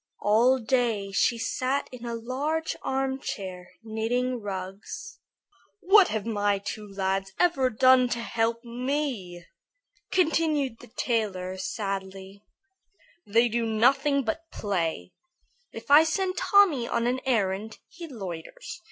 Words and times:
All 0.21 0.57
day 0.57 1.11
she 1.11 1.37
sat 1.37 1.87
in 1.91 2.07
a 2.07 2.15
large 2.15 2.75
armchair 2.81 3.73
knitting 3.83 4.41
rugs. 4.41 5.19
"What 5.79 6.07
have 6.07 6.25
my 6.25 6.57
two 6.57 6.87
lads 6.87 7.33
ever 7.37 7.69
done 7.69 8.09
to 8.09 8.19
help 8.19 8.65
me?" 8.65 9.45
continued 10.11 10.79
the 10.79 10.87
tailor, 10.97 11.55
sadly. 11.59 12.43
"They 13.27 13.47
do 13.47 13.63
nothing 13.63 14.23
but 14.23 14.49
play. 14.51 15.13
If 15.71 15.91
I 15.91 16.03
send 16.03 16.35
Tommy 16.35 16.87
on 16.87 17.05
an 17.05 17.19
errand, 17.23 17.77
he 17.87 18.07
loiters. 18.07 18.79